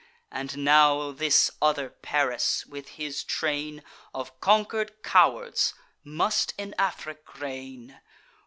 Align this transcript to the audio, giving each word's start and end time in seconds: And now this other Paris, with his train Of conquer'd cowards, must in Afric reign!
And 0.31 0.65
now 0.65 1.11
this 1.11 1.51
other 1.61 1.87
Paris, 1.87 2.65
with 2.65 2.87
his 2.97 3.23
train 3.23 3.83
Of 4.15 4.39
conquer'd 4.41 5.03
cowards, 5.03 5.75
must 6.03 6.55
in 6.57 6.73
Afric 6.79 7.39
reign! 7.39 8.01